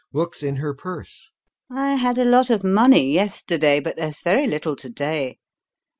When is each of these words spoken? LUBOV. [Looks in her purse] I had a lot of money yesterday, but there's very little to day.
LUBOV. 0.15 0.19
[Looks 0.19 0.41
in 0.41 0.55
her 0.55 0.73
purse] 0.73 1.29
I 1.69 1.93
had 1.93 2.17
a 2.17 2.25
lot 2.25 2.49
of 2.49 2.63
money 2.63 3.11
yesterday, 3.13 3.79
but 3.79 3.97
there's 3.97 4.19
very 4.19 4.47
little 4.47 4.75
to 4.77 4.89
day. 4.89 5.37